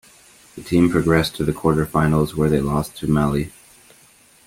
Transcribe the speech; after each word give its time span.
The 0.55 0.63
team 0.63 0.89
progressed 0.89 1.35
to 1.35 1.43
the 1.43 1.53
quarter 1.53 1.85
finals, 1.85 2.33
where 2.35 2.49
they 2.49 2.59
lost 2.59 2.97
to 3.01 3.07
Mali. 3.07 3.51